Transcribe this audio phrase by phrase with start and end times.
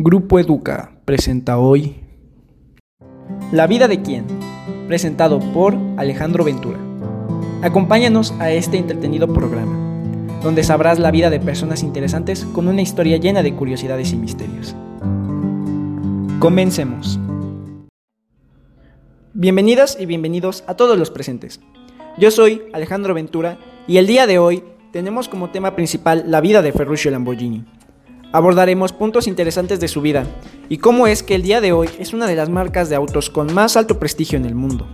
[0.00, 1.96] Grupo Educa presenta hoy
[3.50, 4.26] La vida de quién,
[4.86, 6.78] presentado por Alejandro Ventura.
[7.62, 9.76] Acompáñanos a este entretenido programa,
[10.40, 14.76] donde sabrás la vida de personas interesantes con una historia llena de curiosidades y misterios.
[16.38, 17.18] Comencemos.
[19.34, 21.58] Bienvenidas y bienvenidos a todos los presentes.
[22.18, 23.58] Yo soy Alejandro Ventura
[23.88, 24.62] y el día de hoy
[24.92, 27.77] tenemos como tema principal la vida de Ferruccio Lamborghini.
[28.30, 30.26] Abordaremos puntos interesantes de su vida
[30.68, 33.30] y cómo es que el día de hoy es una de las marcas de autos
[33.30, 34.86] con más alto prestigio en el mundo.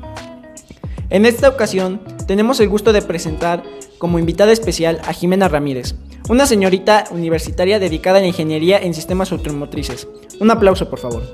[1.11, 3.65] En esta ocasión tenemos el gusto de presentar
[3.98, 5.97] como invitada especial a Jimena Ramírez,
[6.28, 10.06] una señorita universitaria dedicada a la ingeniería en sistemas automotrices.
[10.39, 11.25] Un aplauso, por favor.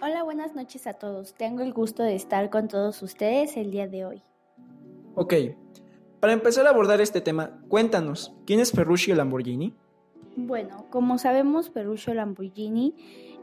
[0.00, 1.34] Hola, buenas noches a todos.
[1.34, 4.22] Tengo el gusto de estar con todos ustedes el día de hoy.
[5.14, 5.34] Ok,
[6.20, 9.74] para empezar a abordar este tema, cuéntanos, ¿quién es Ferruccio Lamborghini?
[10.36, 12.94] Bueno, como sabemos, Ferruccio Lamborghini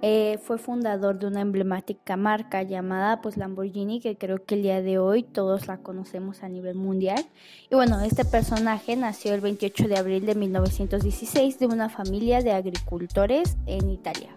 [0.01, 4.81] eh, fue fundador de una emblemática marca llamada pues Lamborghini, que creo que el día
[4.81, 7.23] de hoy todos la conocemos a nivel mundial.
[7.69, 12.53] Y bueno, este personaje nació el 28 de abril de 1916 de una familia de
[12.53, 14.35] agricultores en Italia.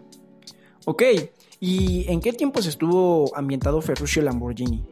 [0.84, 1.03] Ok,
[1.60, 4.84] ¿y en qué tiempo se estuvo ambientado Ferruccio Lamborghini?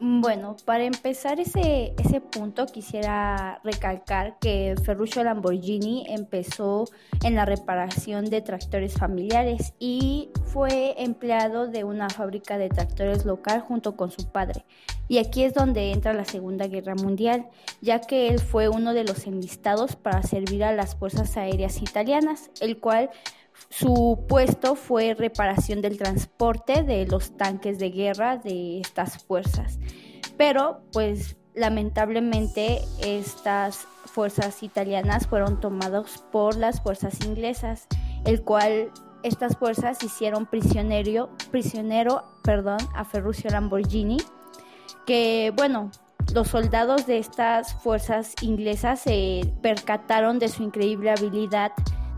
[0.00, 6.86] Mm, bueno, para empezar ese, ese punto quisiera recalcar que Ferruccio Lamborghini empezó
[7.22, 13.60] en la reparación de tractores familiares y fue empleado de una fábrica de tractores local
[13.60, 14.64] junto con su padre.
[15.06, 17.48] Y aquí es donde entra la Segunda Guerra Mundial,
[17.82, 22.50] ya que él fue uno de los enlistados para servir a las Fuerzas Aéreas Italianas,
[22.60, 23.10] el cual
[23.68, 29.78] su puesto fue reparación del transporte de los tanques de guerra de estas fuerzas.
[30.36, 37.86] Pero, pues, lamentablemente, estas fuerzas italianas fueron tomadas por las fuerzas inglesas,
[38.24, 38.90] el cual
[39.22, 44.18] estas fuerzas hicieron prisionero, prisionero perdón, a Ferruccio Lamborghini,
[45.06, 45.90] que, bueno,
[46.34, 51.72] los soldados de estas fuerzas inglesas se percataron de su increíble habilidad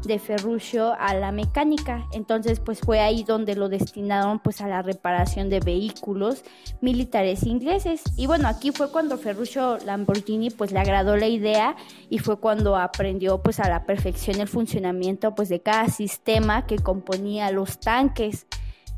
[0.04, 2.06] de Ferruccio a la mecánica.
[2.12, 6.44] Entonces, pues fue ahí donde lo destinaron pues a la reparación de vehículos
[6.80, 8.02] militares ingleses.
[8.16, 11.76] Y bueno, aquí fue cuando Ferruccio Lamborghini pues le agradó la idea
[12.10, 16.78] y fue cuando aprendió pues a la perfección el funcionamiento pues de cada sistema que
[16.78, 18.46] componía los tanques.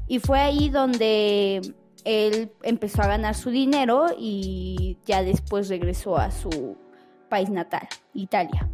[0.07, 6.31] Y fue ahí donde él empezó a ganar su dinero y ya después regresó a
[6.31, 6.77] su
[7.29, 8.69] país natal, Italia.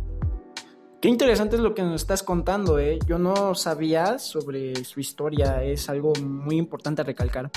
[1.01, 2.99] Qué interesante es lo que nos estás contando, ¿eh?
[3.07, 7.51] Yo no sabía sobre su historia, es algo muy importante a recalcar.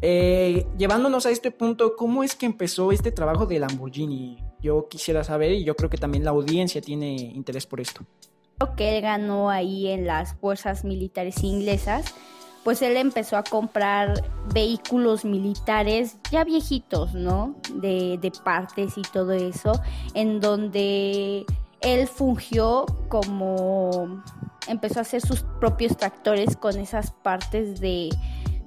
[0.00, 4.38] Eh, llevándonos a este punto, ¿cómo es que empezó este trabajo de Lamborghini?
[4.62, 8.00] Yo quisiera saber y yo creo que también la audiencia tiene interés por esto.
[8.60, 12.14] Lo que él ganó ahí en las fuerzas militares inglesas,
[12.64, 14.24] pues él empezó a comprar
[14.54, 17.56] vehículos militares ya viejitos, ¿no?
[17.74, 19.72] De, de partes y todo eso,
[20.14, 21.44] en donde
[21.80, 24.22] él fungió como
[24.68, 28.08] empezó a hacer sus propios tractores con esas partes de,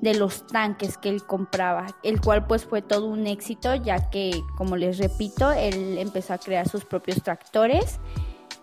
[0.01, 4.41] de, los tanques que él compraba, el cual pues fue todo un éxito ya que,
[4.57, 7.99] como les repito, él empezó a crear sus propios tractores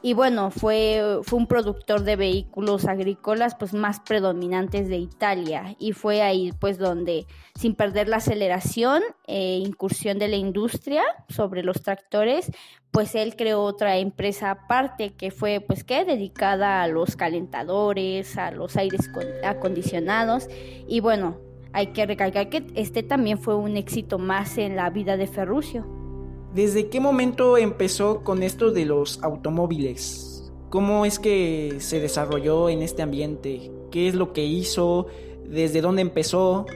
[0.02, 5.92] y bueno, fue, fue un productor de vehículos agrícolas pues más predominantes de Italia y
[5.92, 7.26] fue ahí pues donde
[7.58, 12.52] sin perder la aceleración e incursión de la industria sobre los tractores,
[12.90, 18.50] pues él creó otra empresa aparte que fue pues que dedicada a los calentadores, a
[18.50, 19.10] los aires
[19.44, 20.48] acondicionados
[20.86, 21.38] y bueno,
[21.72, 26.05] hay que recalcar que este también fue un éxito más en la vida de Ferruccio.
[26.54, 30.52] ¿Desde qué momento empezó con esto de los automóviles?
[30.70, 33.70] ¿Cómo es que se desarrolló en este ambiente?
[33.90, 35.06] ¿Qué es lo que hizo?
[35.48, 36.66] ¿Desde dónde empezó?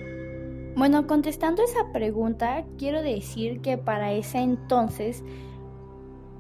[0.76, 5.24] Bueno, contestando esa pregunta, quiero decir que para ese entonces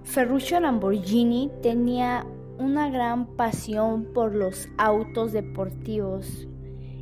[0.04, 2.26] Ferruccio Lamborghini tenía
[2.58, 6.46] una gran pasión por los autos deportivos.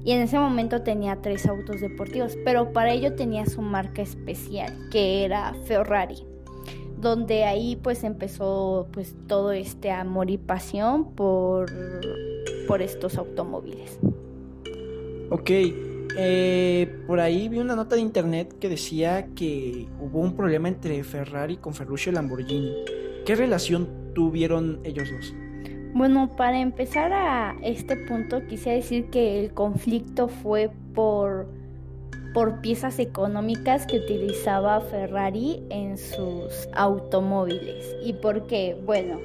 [0.09, 4.73] Y en ese momento tenía tres autos deportivos, pero para ello tenía su marca especial,
[4.91, 6.25] que era Ferrari
[6.99, 11.71] donde ahí pues empezó pues todo este amor y pasión por,
[12.67, 13.99] por estos automóviles.
[15.29, 15.51] Ok,
[16.17, 21.05] eh, por ahí vi una nota de internet que decía que hubo un problema entre
[21.05, 22.73] Ferrari con Ferruccio Lamborghini.
[23.27, 25.35] ¿Qué relación tuvieron ellos dos?
[25.95, 31.47] Bueno, para empezar a este punto quisiera decir que el conflicto fue por
[32.35, 37.97] por piezas económicas que utilizaba Ferrari en sus automóviles.
[38.03, 38.77] ¿Y por qué?
[38.85, 39.19] Bueno,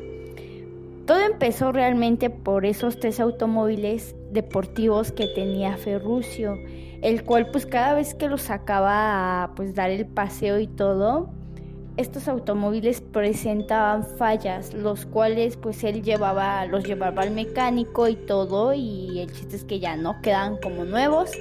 [1.06, 6.58] todo empezó realmente por esos tres automóviles deportivos que tenía Ferruccio,
[7.02, 11.30] el cual pues cada vez que lo sacaba a pues dar el paseo y todo,
[11.98, 18.74] estos automóviles presentaban fallas, los cuales pues él llevaba, los llevaba al mecánico y todo,
[18.74, 21.32] y el chiste es que ya no quedan como nuevos,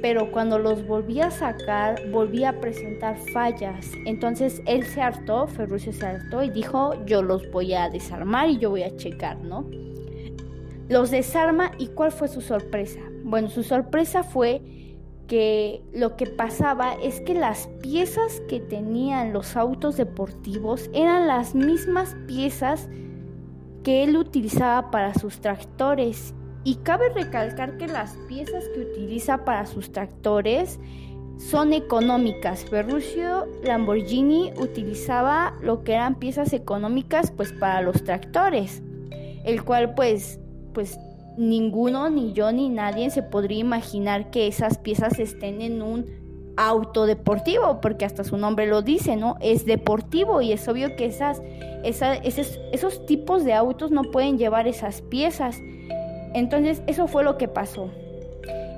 [0.00, 3.90] pero cuando los volvía a sacar, volvía a presentar fallas.
[4.06, 8.58] Entonces él se hartó, Ferrucio se hartó y dijo, yo los voy a desarmar y
[8.58, 9.68] yo voy a checar, ¿no?
[10.88, 13.00] Los desarma y ¿cuál fue su sorpresa?
[13.22, 14.62] Bueno, su sorpresa fue
[15.30, 21.54] que lo que pasaba es que las piezas que tenían los autos deportivos eran las
[21.54, 22.88] mismas piezas
[23.84, 26.34] que él utilizaba para sus tractores.
[26.64, 30.80] Y cabe recalcar que las piezas que utiliza para sus tractores
[31.38, 32.64] son económicas.
[32.64, 38.82] Ferruccio Lamborghini utilizaba lo que eran piezas económicas pues para los tractores,
[39.44, 40.40] el cual pues
[40.74, 40.98] pues
[41.40, 46.06] ninguno, ni yo, ni nadie se podría imaginar que esas piezas estén en un
[46.56, 49.36] auto deportivo, porque hasta su nombre lo dice, ¿no?
[49.40, 51.42] Es deportivo y es obvio que esas,
[51.82, 55.56] esos, esos tipos de autos no pueden llevar esas piezas.
[56.34, 57.90] Entonces, eso fue lo que pasó.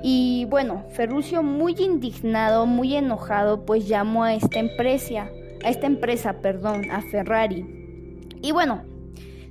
[0.01, 5.29] Y bueno, Ferrucio muy indignado, muy enojado, pues llamó a esta empresa,
[5.63, 7.65] a esta empresa, perdón, a Ferrari.
[8.41, 8.83] Y bueno,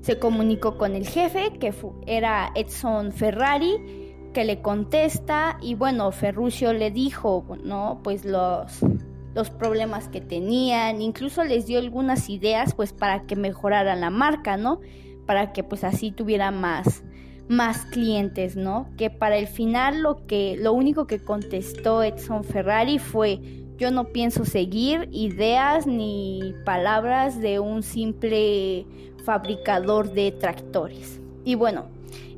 [0.02, 1.72] se comunicó con el jefe, que
[2.06, 8.00] era Edson Ferrari, que le contesta y bueno, Ferruccio le dijo, ¿no?
[8.02, 8.80] Pues los,
[9.34, 14.56] los problemas que tenían, incluso les dio algunas ideas pues para que mejoraran la marca,
[14.56, 14.80] ¿no?
[15.26, 17.04] Para que pues así tuviera más
[17.48, 18.88] más clientes, ¿no?
[18.96, 23.40] Que para el final lo que lo único que contestó Edson Ferrari fue
[23.76, 28.86] yo no pienso seguir ideas ni palabras de un simple
[29.24, 31.20] fabricador de tractores.
[31.44, 31.86] Y bueno,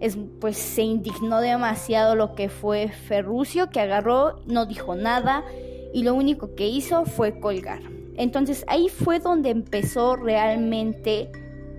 [0.01, 5.45] es, pues se indignó demasiado lo que fue Ferrucio, que agarró, no dijo nada
[5.93, 7.81] y lo único que hizo fue colgar.
[8.17, 11.31] Entonces ahí fue donde empezó realmente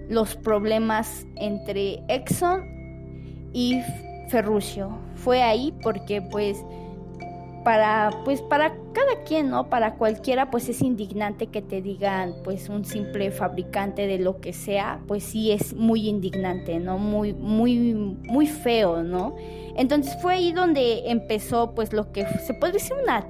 [0.10, 2.64] los problemas entre Exxon
[3.54, 3.82] y
[4.30, 4.98] Ferrucio.
[5.16, 6.58] Fue ahí porque pues
[7.66, 9.70] para pues para cada quien, ¿no?
[9.72, 14.54] Para cualquiera pues es indignante que te digan pues un simple fabricante de lo que
[14.54, 17.00] sea, pues sí es muy indignante, ¿no?
[17.00, 19.36] Muy muy muy feo, ¿no?
[19.76, 23.26] Entonces fue ahí donde empezó pues lo que se puede decir una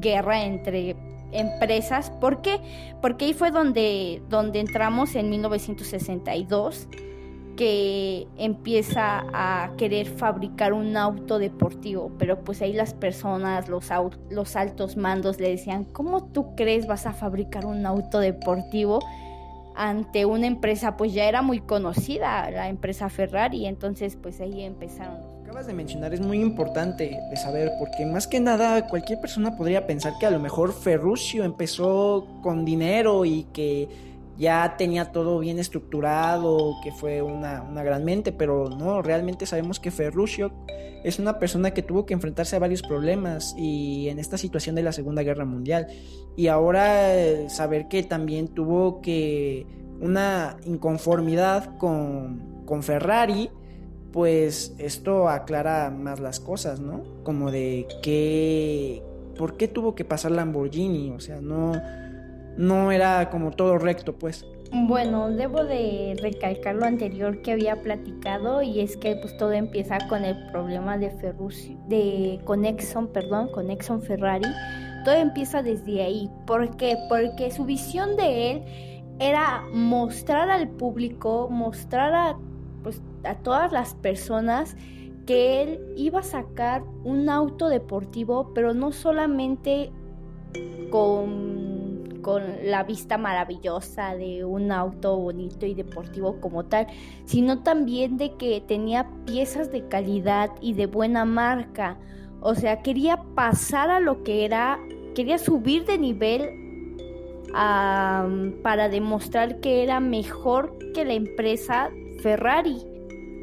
[0.00, 0.96] guerra entre
[1.32, 2.58] empresas, ¿por qué?
[3.02, 6.88] Porque ahí fue donde donde entramos en 1962
[7.56, 13.90] que empieza a querer fabricar un auto deportivo, pero pues ahí las personas, los,
[14.56, 19.00] altos mandos le decían, ¿cómo tú crees vas a fabricar un auto deportivo
[19.74, 20.96] ante una empresa?
[20.96, 25.16] Pues ya era muy conocida, la empresa Ferrari, entonces pues ahí empezaron.
[25.42, 29.86] Acabas de mencionar, es muy importante de saber, porque más que nada cualquier persona podría
[29.86, 35.58] pensar que a lo mejor Ferruccio empezó con dinero y que ya tenía todo bien
[35.58, 40.52] estructurado, que fue una, gran mente, pero no, realmente sabemos que Ferruccio
[41.04, 44.82] es una persona que tuvo que enfrentarse a varios problemas y en esta situación de
[44.82, 45.86] la Segunda Guerra Mundial.
[46.36, 49.66] Y ahora eh, saber que también tuvo que
[50.00, 53.50] una inconformidad con, con Ferrari,
[54.12, 57.02] pues esto aclara más las cosas, ¿no?
[57.22, 59.02] Como de qué,
[59.38, 61.72] por qué tuvo que pasar Lamborghini, o sea, no
[62.56, 64.46] no era como todo recto, pues.
[64.72, 69.98] Bueno, debo de recalcar lo anterior que había platicado y es que pues todo empieza
[70.08, 74.48] con el problema de Ferruccio, de Conexon, perdón, Conexon Ferrari.
[75.04, 76.28] Todo empieza desde ahí.
[76.46, 76.96] ¿Por qué?
[77.08, 78.64] Porque su visión de él
[79.20, 82.36] era mostrar al público, mostrar a
[82.82, 84.76] pues a todas las personas
[85.26, 89.90] que él iba a sacar un auto deportivo, pero no solamente
[90.90, 91.65] con
[92.26, 96.88] con la vista maravillosa de un auto bonito y deportivo como tal,
[97.24, 102.00] sino también de que tenía piezas de calidad y de buena marca.
[102.40, 104.80] O sea, quería pasar a lo que era,
[105.14, 106.50] quería subir de nivel
[107.52, 111.92] para demostrar que era mejor que la empresa
[112.22, 112.78] Ferrari.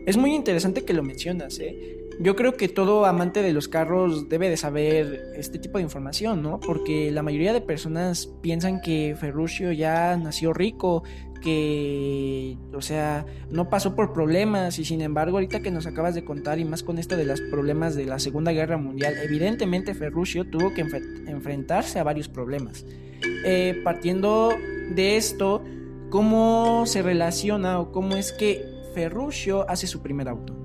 [0.05, 2.02] Es muy interesante que lo mencionas, ¿eh?
[2.19, 6.41] Yo creo que todo amante de los carros debe de saber este tipo de información,
[6.41, 6.59] ¿no?
[6.59, 11.03] Porque la mayoría de personas piensan que Ferruccio ya nació rico,
[11.41, 16.23] que, o sea, no pasó por problemas y sin embargo ahorita que nos acabas de
[16.23, 20.45] contar y más con esto de los problemas de la Segunda Guerra Mundial, evidentemente Ferruccio
[20.45, 20.81] tuvo que
[21.27, 22.85] enfrentarse a varios problemas.
[23.45, 24.53] Eh, partiendo
[24.95, 25.63] de esto,
[26.09, 30.62] ¿cómo se relaciona o cómo es que Ferruccio hace su primer auto?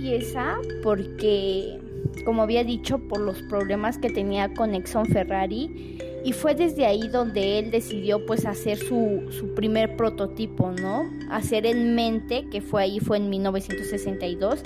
[0.00, 1.78] Empieza porque,
[2.24, 7.06] como había dicho, por los problemas que tenía con Exxon Ferrari y fue desde ahí
[7.08, 11.02] donde él decidió pues hacer su, su primer prototipo, ¿no?
[11.30, 14.62] Hacer en mente, que fue ahí, fue en 1962,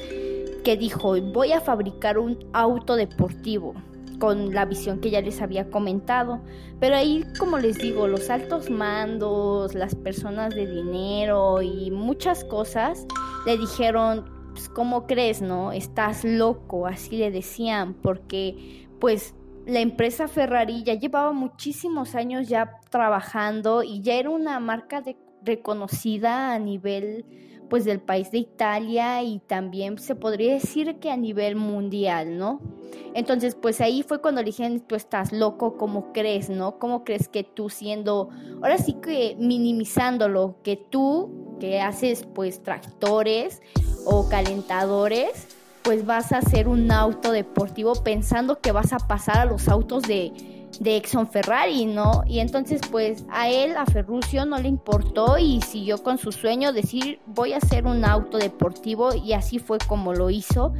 [0.62, 3.74] que dijo, voy a fabricar un auto deportivo
[4.20, 6.42] con la visión que ya les había comentado.
[6.78, 13.04] Pero ahí, como les digo, los altos mandos, las personas de dinero y muchas cosas
[13.46, 15.72] le dijeron, pues, ¿cómo crees, no?
[15.72, 19.34] Estás loco, así le decían, porque pues
[19.66, 25.02] la empresa Ferrari ya llevaba muchísimos años ya trabajando y ya era una marca
[25.42, 27.24] reconocida a nivel
[27.68, 32.60] pues del país de Italia y también se podría decir que a nivel mundial, ¿no?
[33.14, 36.78] Entonces, pues ahí fue cuando le dijeron, tú estás loco, ¿cómo crees, no?
[36.78, 43.60] ¿Cómo crees que tú siendo, ahora sí que minimizándolo, que tú que haces pues tractores
[44.04, 45.48] o calentadores,
[45.82, 50.02] pues vas a hacer un auto deportivo pensando que vas a pasar a los autos
[50.04, 50.32] de,
[50.80, 52.22] de Exxon Ferrari, ¿no?
[52.26, 56.72] Y entonces pues a él, a Ferruccio, no le importó y siguió con su sueño,
[56.72, 60.72] decir voy a hacer un auto deportivo y así fue como lo hizo.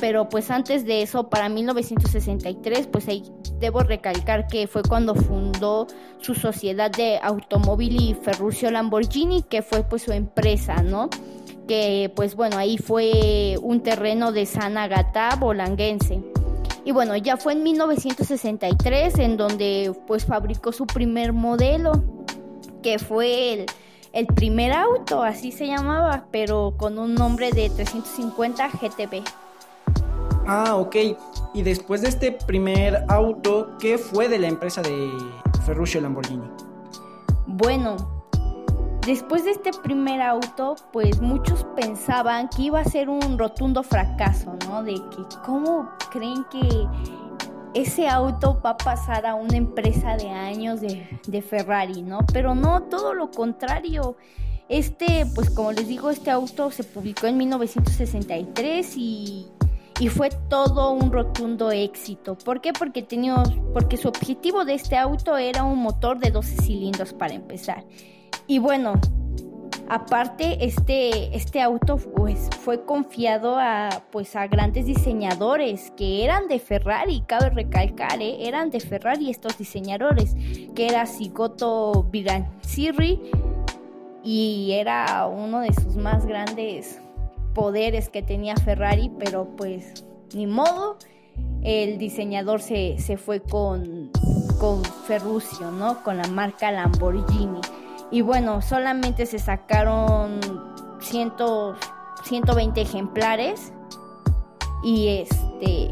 [0.00, 3.22] Pero pues antes de eso, para 1963, pues ahí
[3.58, 5.86] debo recalcar que fue cuando fundó
[6.20, 11.10] su sociedad de automóvil y Ferruccio Lamborghini, que fue pues su empresa, ¿no?
[11.70, 16.20] Que pues bueno, ahí fue un terreno de San Agata bolanguense.
[16.84, 21.92] Y bueno, ya fue en 1963 en donde pues fabricó su primer modelo,
[22.82, 23.66] que fue el,
[24.12, 29.22] el primer auto, así se llamaba, pero con un nombre de 350 GTB.
[30.48, 30.96] Ah, ok.
[31.54, 35.08] Y después de este primer auto, ¿qué fue de la empresa de
[35.64, 36.50] Ferruccio Lamborghini?
[37.46, 38.19] Bueno,
[39.06, 44.56] Después de este primer auto, pues muchos pensaban que iba a ser un rotundo fracaso,
[44.66, 44.82] ¿no?
[44.82, 46.86] De que cómo creen que
[47.74, 52.20] ese auto va a pasar a una empresa de años de, Ferrari, ¿no?
[52.32, 54.16] Pero no, todo lo contrario.
[54.68, 59.48] Este, pues como les digo, este auto se publicó en 1963 y,
[59.98, 62.36] y fue todo un rotundo éxito.
[62.36, 62.72] ¿Por qué?
[62.72, 63.42] Porque, tenía,
[63.72, 67.84] porque su objetivo de este auto era un motor de 12 cilindros para empezar.
[68.50, 68.94] Y bueno,
[69.88, 76.58] aparte este, este auto pues, fue confiado a, pues, a grandes diseñadores que eran de
[76.58, 78.48] Ferrari, cabe recalcar, ¿eh?
[78.48, 80.34] eran de Ferrari estos diseñadores,
[80.74, 83.20] que era Sigoto Biranzirri
[84.24, 87.00] y era uno de sus más grandes
[87.54, 90.04] poderes que tenía Ferrari, pero pues
[90.34, 90.96] ni modo,
[91.62, 94.10] el diseñador se, se fue con,
[94.58, 96.02] con Ferruccio, ¿no?
[96.02, 97.60] Con la marca Lamborghini.
[98.10, 100.40] Y bueno, solamente se sacaron
[101.00, 103.72] 120 ejemplares
[104.82, 105.90] y este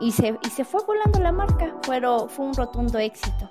[0.00, 1.74] y se, y se fue volando la marca.
[1.82, 3.50] fue un rotundo éxito.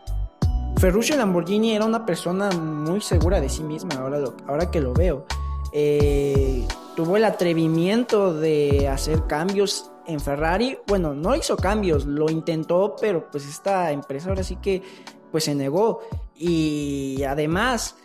[0.77, 5.25] Ferruccio Lamborghini era una persona muy segura de sí misma, ahora, ahora que lo veo.
[5.71, 10.77] Eh, tuvo el atrevimiento de hacer cambios en Ferrari.
[10.87, 14.83] Bueno, no hizo cambios, lo intentó, pero pues esta empresa ahora sí que
[15.31, 16.01] pues se negó.
[16.35, 17.95] Y además,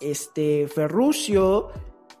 [0.00, 1.68] este Ferruccio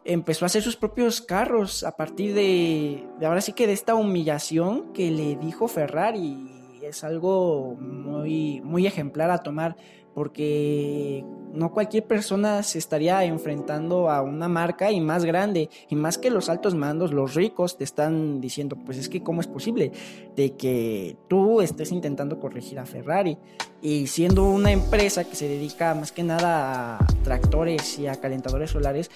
[0.04, 3.94] empezó a hacer sus propios carros a partir de, de, ahora sí que de esta
[3.94, 6.54] humillación que le dijo Ferrari.
[6.82, 9.76] Es algo muy, muy ejemplar a tomar
[10.18, 16.18] porque no cualquier persona se estaría enfrentando a una marca y más grande, y más
[16.18, 19.92] que los altos mandos, los ricos te están diciendo, pues es que cómo es posible
[20.34, 23.38] de que tú estés intentando corregir a Ferrari
[23.80, 28.72] y siendo una empresa que se dedica más que nada a tractores y a calentadores
[28.72, 29.12] solares,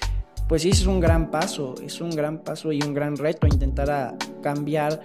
[0.47, 4.15] pues sí es un gran paso, es un gran paso y un gran reto intentar
[4.41, 5.01] cambiar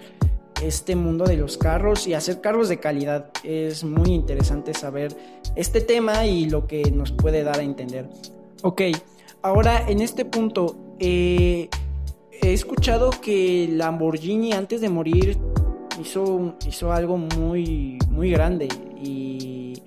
[0.62, 3.30] este mundo de los carros y hacer carros de calidad.
[3.44, 5.16] Es muy interesante saber
[5.56, 8.08] este tema y lo que nos puede dar a entender.
[8.62, 8.82] Ok,
[9.42, 11.68] ahora en este punto eh,
[12.42, 15.38] he escuchado que Lamborghini antes de morir
[16.00, 18.68] hizo, hizo algo muy, muy grande
[19.00, 19.82] y,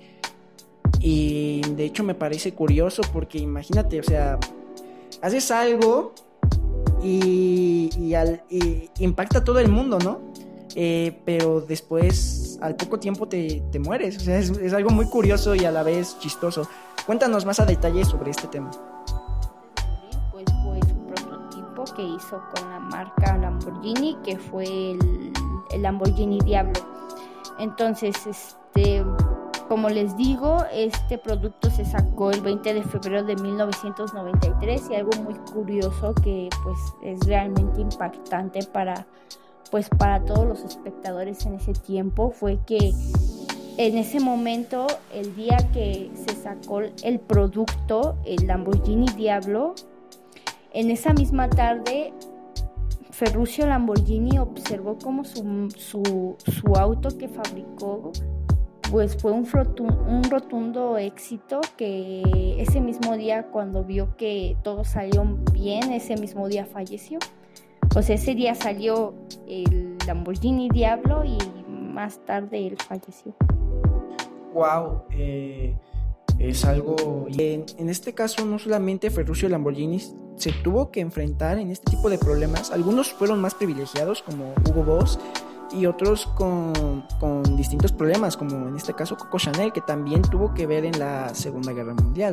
[1.00, 4.38] y de hecho me parece curioso porque imagínate, o sea,
[5.20, 6.14] haces algo
[7.02, 7.90] y,
[8.98, 10.20] impacta a todo el mundo, ¿no?
[10.74, 14.16] Eh, pero después, al poco tiempo, te, mueres.
[14.16, 16.68] O sea, es, algo muy curioso y a la vez chistoso.
[17.06, 18.70] Cuéntanos más a detalle sobre este tema.
[20.30, 25.32] Pues fue un prototipo que hizo con la marca Lamborghini, que fue el,
[25.72, 26.80] el Lamborghini Diablo.
[27.58, 29.04] Entonces, este
[29.72, 35.12] como les digo, este producto se sacó el 20 de febrero de 1993 y algo
[35.22, 39.06] muy curioso que pues es realmente impactante para
[39.72, 42.92] pues para todos los espectadores en ese tiempo fue que
[43.78, 49.74] en ese momento, el día que se sacó el producto, el Lamborghini Diablo,
[50.74, 52.12] en esa misma tarde
[53.12, 58.12] Ferruccio Lamborghini observó como su, su, su auto que fabricó
[58.90, 59.48] pues fue un,
[60.06, 66.46] un rotundo éxito que ese mismo día cuando vio que todo salió bien, ese mismo
[66.46, 67.18] día falleció.
[67.92, 69.14] Pues ese día salió
[69.46, 73.34] el Lamborghini Diablo y más tarde él falleció.
[74.54, 75.76] Wow, eh,
[76.38, 77.26] es algo...
[77.38, 80.00] En, en, este caso no solamente Ferruccio Lamborghini
[80.36, 84.84] se tuvo que enfrentar en este tipo de problemas, algunos fueron más privilegiados como Hugo
[84.84, 85.18] Boss,
[85.74, 87.04] y otros con,
[87.56, 91.34] distintos problemas, como en este caso Coco Chanel, que también tuvo que ver en la
[91.34, 92.32] Segunda Guerra Mundial.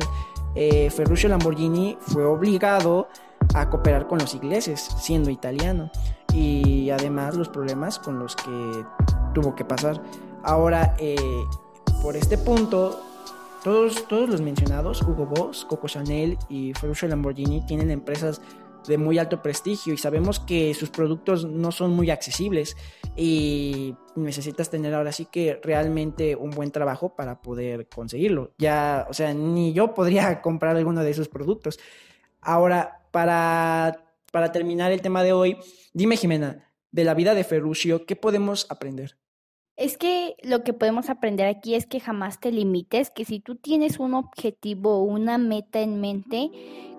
[0.54, 3.29] Eh, Ferruccio Lamborghini fue obligado a
[3.70, 5.90] cooperar con los ingleses, siendo italiano,
[6.32, 8.84] y además los problemas con los que
[9.34, 10.00] tuvo que pasar.
[10.42, 11.16] Ahora, eh,
[12.02, 13.02] por este punto,
[13.62, 18.40] todos, todos los mencionados, Hugo Boss, Coco Chanel y Ferruccio Lamborghini, tienen empresas
[18.86, 22.76] de muy alto prestigio y sabemos que sus productos no son muy accesibles
[23.16, 28.52] y necesitas tener ahora sí que realmente un buen trabajo para poder conseguirlo.
[28.58, 31.78] Ya, o sea, ni yo podría comprar alguno de esos productos.
[32.40, 35.56] Ahora, para, para terminar el tema de hoy,
[35.92, 39.16] dime Jimena, de la vida de Ferruccio, ¿qué podemos aprender?
[39.76, 43.56] Es que lo que podemos aprender aquí es que jamás te limites, que si tú
[43.56, 46.50] tienes un objetivo o una meta en mente,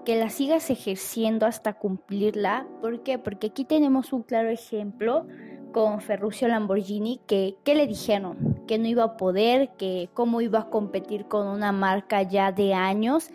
[0.03, 2.65] que la sigas ejerciendo hasta cumplirla.
[2.81, 3.19] ¿Por qué?
[3.19, 5.27] Porque aquí tenemos un claro ejemplo
[5.71, 8.63] con Ferruccio Lamborghini que ¿qué le dijeron?
[8.67, 12.73] Que no iba a poder, que cómo iba a competir con una marca ya de
[12.73, 13.29] años.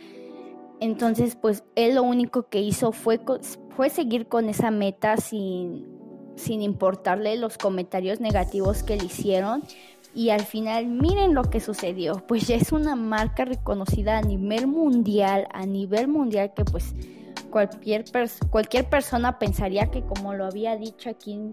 [0.80, 3.20] Entonces, pues él lo único que hizo fue,
[3.70, 5.86] fue seguir con esa meta sin,
[6.36, 9.62] sin importarle los comentarios negativos que le hicieron,
[10.14, 14.66] y al final miren lo que sucedió, pues ya es una marca reconocida a nivel
[14.66, 16.94] mundial, a nivel mundial que pues
[17.50, 18.04] cualquier,
[18.48, 21.52] cualquier persona pensaría que como lo había dicho aquí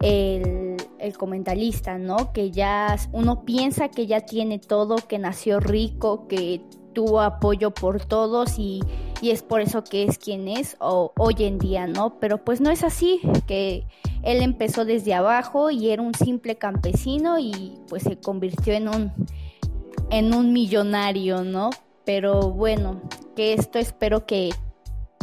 [0.00, 2.32] el, el comentarista, ¿no?
[2.32, 8.04] Que ya uno piensa que ya tiene todo, que nació rico, que tuvo apoyo por
[8.04, 8.80] todos y,
[9.20, 12.18] y, es por eso que es quien es o, hoy en día, ¿no?
[12.20, 13.86] Pero pues no es así, que
[14.22, 19.12] él empezó desde abajo y era un simple campesino y pues se convirtió en un,
[20.10, 21.70] en un millonario, ¿no?
[22.04, 23.00] Pero bueno,
[23.36, 24.50] que esto espero que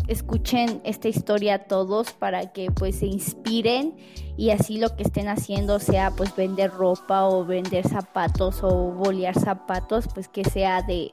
[0.07, 3.95] escuchen esta historia todos para que pues se inspiren
[4.37, 9.37] y así lo que estén haciendo sea pues vender ropa o vender zapatos o bolear
[9.37, 11.11] zapatos pues que sea de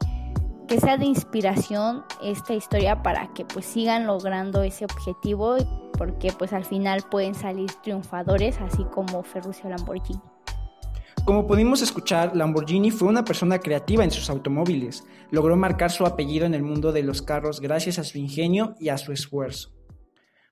[0.67, 5.57] que sea de inspiración esta historia para que pues sigan logrando ese objetivo
[5.97, 10.21] porque pues al final pueden salir triunfadores así como Ferruccio Lamborghini.
[11.25, 15.05] Como pudimos escuchar, Lamborghini fue una persona creativa en sus automóviles.
[15.31, 18.91] Logró marcar su apellido en el mundo de los carros gracias a su ingenio y
[18.91, 19.71] a su esfuerzo.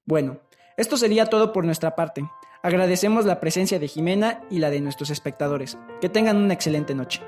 [0.06, 0.40] Bueno,
[0.78, 2.24] esto sería todo por nuestra parte.
[2.62, 5.76] Agradecemos la presencia de Jimena y la de nuestros espectadores.
[6.00, 7.20] Que tengan una excelente noche.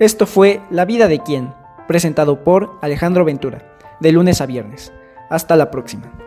[0.00, 1.54] Esto fue La vida de quién,
[1.86, 4.92] presentado por Alejandro Ventura, de lunes a viernes.
[5.30, 6.23] Hasta la próxima.